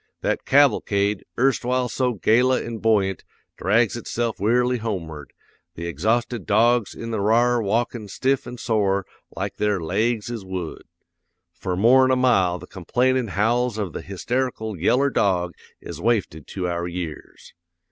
That 0.21 0.45
cavalcade, 0.45 1.23
erstwhile 1.37 1.87
so 1.87 2.13
gala 2.13 2.59
an' 2.63 2.79
buoyant, 2.79 3.23
drags 3.55 3.95
itself 3.95 4.39
wearily 4.39 4.79
homeward, 4.79 5.31
the 5.75 5.85
exhausted 5.85 6.47
dogs 6.47 6.95
in 6.95 7.11
the 7.11 7.19
r'ar 7.19 7.61
walkin' 7.61 8.07
stiff 8.07 8.47
an' 8.47 8.57
sore 8.57 9.05
like 9.35 9.57
their 9.57 9.79
laigs 9.79 10.31
is 10.31 10.43
wood. 10.43 10.85
For 11.53 11.77
more'n 11.77 12.09
a 12.09 12.15
mile 12.15 12.57
the 12.57 12.65
complainin' 12.65 13.27
howls 13.27 13.77
of 13.77 13.93
the 13.93 14.01
hysterical 14.01 14.75
yeller 14.75 15.11
dog 15.11 15.53
is 15.79 16.01
wafted 16.01 16.47
to 16.47 16.67
our 16.67 16.87
years. 16.87 17.53